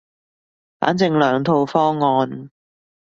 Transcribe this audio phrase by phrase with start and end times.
[0.79, 2.49] 反正兩套方案